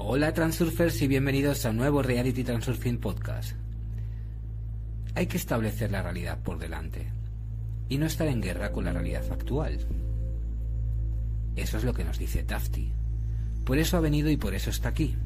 [0.00, 3.56] Hola Transurfers y bienvenidos a un nuevo Reality Transurfing Podcast.
[5.16, 7.10] Hay que establecer la realidad por delante
[7.88, 9.76] y no estar en guerra con la realidad actual.
[11.56, 12.92] Eso es lo que nos dice Tafti.
[13.64, 15.16] Por eso ha venido y por eso está aquí.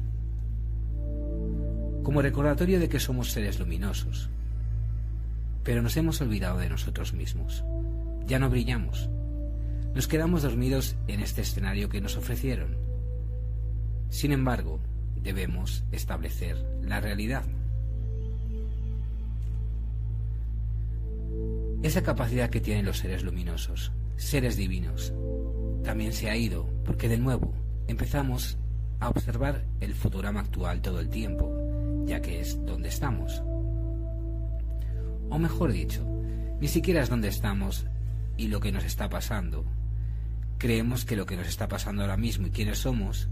[2.01, 4.31] Como recordatorio de que somos seres luminosos.
[5.63, 7.63] Pero nos hemos olvidado de nosotros mismos.
[8.25, 9.07] Ya no brillamos.
[9.93, 12.82] Nos quedamos dormidos en este escenario que nos ofrecieron.
[14.13, 14.79] Sin embargo,
[15.23, 17.43] debemos establecer la realidad.
[21.81, 25.11] Esa capacidad que tienen los seres luminosos, seres divinos,
[25.83, 27.55] también se ha ido porque de nuevo
[27.87, 28.59] empezamos
[28.99, 31.51] a observar el fotograma actual todo el tiempo,
[32.05, 33.41] ya que es donde estamos.
[35.31, 36.05] O mejor dicho,
[36.61, 37.87] ni siquiera es donde estamos
[38.37, 39.65] y lo que nos está pasando.
[40.59, 43.27] Creemos que lo que nos está pasando ahora mismo y quiénes somos,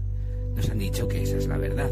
[0.56, 1.90] nos han dicho que esa es la verdad.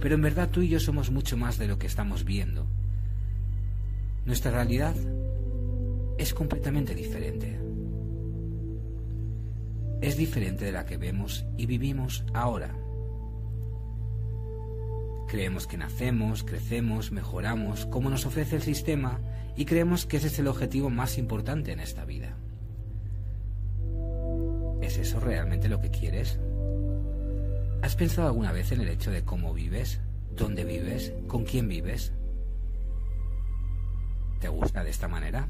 [0.00, 2.66] Pero en verdad tú y yo somos mucho más de lo que estamos viendo.
[4.26, 4.94] Nuestra realidad
[6.18, 7.58] es completamente diferente.
[10.00, 12.74] Es diferente de la que vemos y vivimos ahora.
[15.28, 19.20] Creemos que nacemos, crecemos, mejoramos, como nos ofrece el sistema,
[19.56, 22.36] y creemos que ese es el objetivo más importante en esta vida.
[24.82, 26.38] ¿Es eso realmente lo que quieres?
[27.84, 30.00] ¿Has pensado alguna vez en el hecho de cómo vives,
[30.34, 32.12] dónde vives, con quién vives?
[34.40, 35.46] ¿Te gusta de esta manera?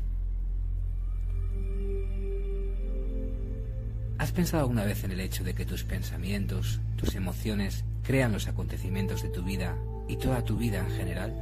[4.19, 8.49] ¿Has pensado alguna vez en el hecho de que tus pensamientos, tus emociones crean los
[8.49, 11.33] acontecimientos de tu vida y toda tu vida en general?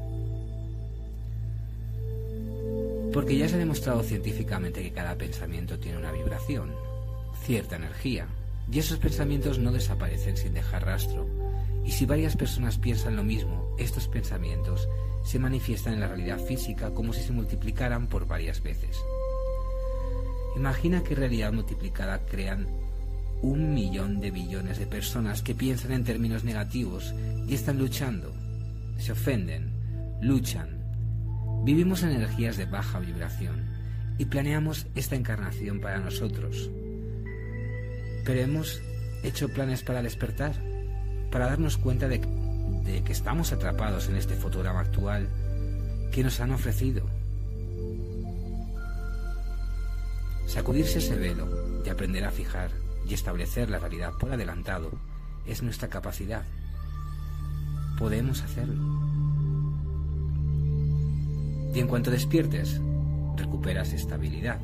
[3.14, 6.74] Porque ya se ha demostrado científicamente que cada pensamiento tiene una vibración,
[7.46, 8.28] cierta energía,
[8.72, 11.26] y esos pensamientos no desaparecen sin dejar rastro.
[11.84, 14.88] Y si varias personas piensan lo mismo, estos pensamientos
[15.24, 18.96] se manifiestan en la realidad física como si se multiplicaran por varias veces.
[20.56, 22.66] Imagina que realidad multiplicada crean
[23.42, 27.14] un millón de billones de personas que piensan en términos negativos
[27.46, 28.32] y están luchando,
[28.96, 29.70] se ofenden,
[30.22, 30.80] luchan.
[31.64, 33.66] Vivimos en energías de baja vibración
[34.16, 36.70] y planeamos esta encarnación para nosotros.
[38.24, 38.80] Pero hemos
[39.22, 40.54] hecho planes para despertar,
[41.30, 45.28] para darnos cuenta de, de que estamos atrapados en este fotograma actual
[46.12, 47.06] que nos han ofrecido
[50.52, 51.48] Sacudirse ese velo
[51.82, 52.70] y aprender a fijar
[53.08, 54.90] y establecer la realidad por adelantado
[55.46, 56.42] es nuestra capacidad.
[57.98, 58.74] Podemos hacerlo.
[61.74, 62.78] Y en cuanto despiertes,
[63.34, 64.60] recuperas estabilidad.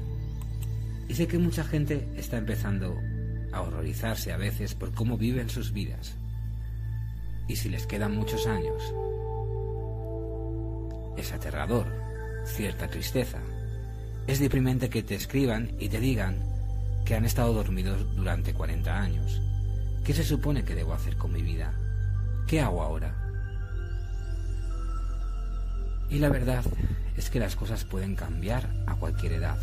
[1.09, 2.95] Y sé que mucha gente está empezando
[3.53, 6.17] a horrorizarse a veces por cómo viven sus vidas.
[7.49, 8.83] Y si les quedan muchos años,
[11.17, 11.87] es aterrador,
[12.45, 13.39] cierta tristeza,
[14.27, 16.37] es deprimente que te escriban y te digan
[17.05, 19.41] que han estado dormidos durante 40 años.
[20.05, 21.73] ¿Qué se supone que debo hacer con mi vida?
[22.47, 23.15] ¿Qué hago ahora?
[26.11, 26.65] Y la verdad
[27.17, 29.59] es que las cosas pueden cambiar a cualquier edad,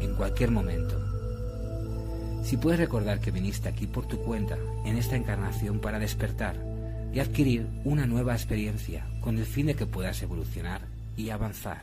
[0.00, 1.17] en cualquier momento.
[2.48, 6.56] Si puedes recordar que viniste aquí por tu cuenta, en esta encarnación, para despertar
[7.12, 11.82] y adquirir una nueva experiencia con el fin de que puedas evolucionar y avanzar.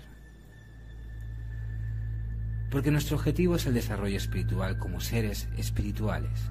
[2.71, 6.49] Porque nuestro objetivo es el desarrollo espiritual como seres espirituales.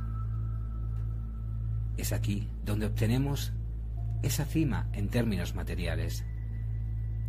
[1.96, 3.52] Es aquí donde obtenemos
[4.22, 6.24] esa cima en términos materiales,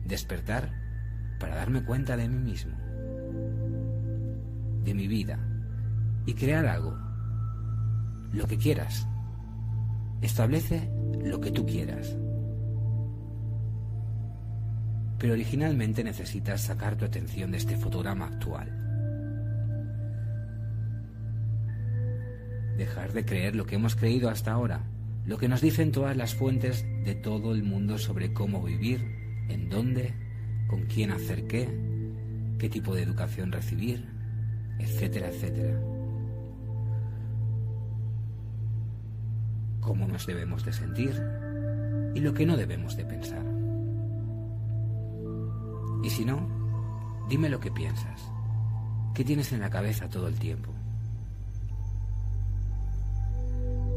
[0.06, 0.70] despertar
[1.40, 2.78] para darme cuenta de mí mismo,
[4.84, 5.40] de mi vida,
[6.26, 6.98] y crear algo,
[8.32, 9.08] lo que quieras.
[10.22, 10.90] Establece
[11.24, 12.16] lo que tú quieras.
[15.20, 18.86] Pero originalmente necesitas sacar tu atención de este fotograma actual
[22.78, 24.84] dejar de creer lo que hemos creído hasta ahora,
[25.26, 29.02] lo que nos dicen todas las fuentes de todo el mundo sobre cómo vivir,
[29.50, 30.14] en dónde,
[30.68, 31.70] con quién hacer qué,
[32.60, 34.06] qué tipo de educación recibir,
[34.80, 35.95] etcétera, etcétera.
[39.86, 41.14] Cómo nos debemos de sentir
[42.16, 43.46] y lo que no debemos de pensar.
[46.04, 46.40] Y si no,
[47.30, 48.20] dime lo que piensas.
[49.14, 50.72] ¿Qué tienes en la cabeza todo el tiempo?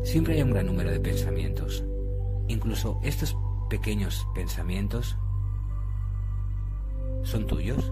[0.05, 1.83] Siempre hay un gran número de pensamientos.
[2.49, 3.35] Incluso estos
[3.71, 5.17] pequeños pensamientos
[7.23, 7.91] son tuyos,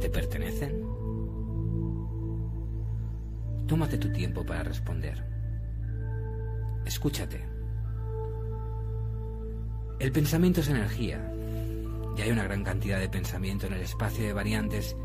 [0.00, 0.82] te pertenecen.
[3.68, 5.37] Tómate tu tiempo para responder.
[6.88, 7.44] Escúchate.
[10.00, 11.30] El pensamiento es energía
[12.16, 14.96] y hay una gran cantidad de pensamiento en el espacio de variantes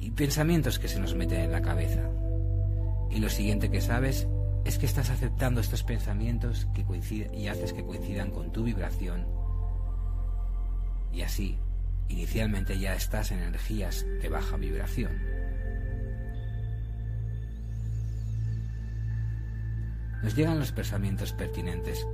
[0.00, 2.08] y pensamientos que se nos meten en la cabeza.
[3.10, 4.26] Y lo siguiente que sabes
[4.64, 9.26] es que estás aceptando estos pensamientos que coinciden y haces que coincidan con tu vibración.
[11.12, 11.58] Y así,
[12.08, 15.35] inicialmente ya estás en energías de baja vibración.
[20.26, 22.04] Nos llegan los pensamientos pertinentes,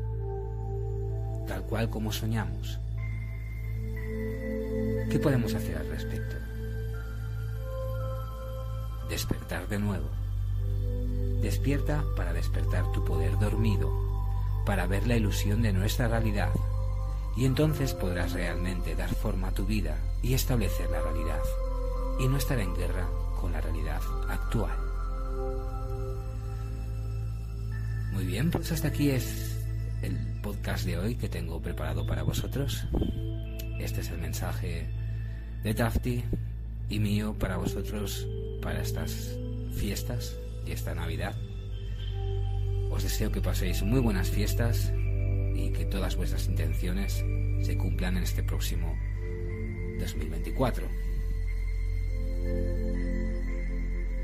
[1.48, 2.78] tal cual como soñamos.
[5.10, 6.36] ¿Qué podemos hacer al respecto?
[9.08, 10.10] Despertar de nuevo
[11.40, 13.90] Despierta para despertar tu poder dormido,
[14.66, 16.52] para ver la ilusión de nuestra realidad,
[17.34, 21.40] y entonces podrás realmente dar forma a tu vida y establecer la realidad,
[22.20, 23.08] y no estar en guerra
[23.40, 24.76] con la realidad actual.
[28.12, 29.58] Muy bien, pues hasta aquí es
[30.02, 32.86] el podcast de hoy que tengo preparado para vosotros.
[33.80, 34.86] Este es el mensaje
[35.62, 36.22] de Tafti
[36.90, 38.26] y mío para vosotros
[38.60, 39.36] para estas
[39.74, 40.36] fiestas
[40.66, 41.34] y esta Navidad.
[42.90, 44.92] Os deseo que paséis muy buenas fiestas
[45.54, 47.24] y que todas vuestras intenciones
[47.62, 48.94] se cumplan en este próximo
[49.98, 50.86] 2024.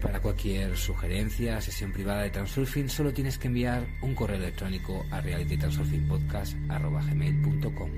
[0.02, 5.20] Para cualquier sugerencia, sesión privada de Transurfing, solo tienes que enviar un correo electrónico a
[5.20, 7.90] realitytransurfingpodcast.com.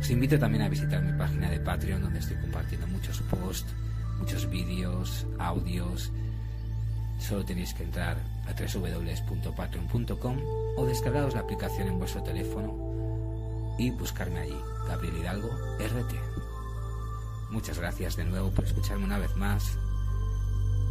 [0.00, 3.74] Os invito también a visitar mi página de Patreon, donde estoy compartiendo muchos posts,
[4.18, 6.12] muchos vídeos, audios
[7.18, 8.16] Solo tenéis que entrar
[8.46, 10.38] a www.patreon.com
[10.76, 16.14] o descargaros la aplicación en vuestro teléfono y buscarme allí, Gabriel Hidalgo RT.
[17.50, 19.78] Muchas gracias de nuevo por escucharme una vez más.